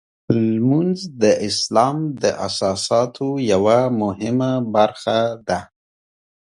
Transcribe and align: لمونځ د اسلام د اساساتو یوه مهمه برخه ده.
لمونځ 0.53 0.97
د 1.21 1.23
اسلام 1.47 1.97
د 2.21 2.23
اساساتو 2.47 3.27
یوه 3.51 3.79
مهمه 4.01 4.51
برخه 4.75 5.19
ده. 5.47 5.59